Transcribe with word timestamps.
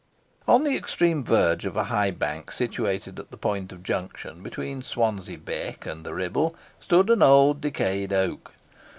On 0.47 0.63
the 0.63 0.75
extreme 0.75 1.23
verge 1.23 1.63
of 1.63 1.77
a 1.77 1.83
high 1.83 2.09
bank 2.09 2.51
situated 2.51 3.19
at 3.19 3.29
the 3.29 3.37
point 3.37 3.71
of 3.71 3.83
junction 3.83 4.41
between 4.41 4.81
Swanside 4.81 5.45
Beck 5.45 5.85
and 5.85 6.03
the 6.03 6.15
Ribble, 6.15 6.55
stood 6.79 7.11
an 7.11 7.21
old, 7.21 7.61
decayed 7.61 8.11
oak. 8.11 8.51